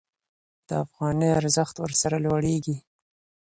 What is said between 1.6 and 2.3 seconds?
ورسره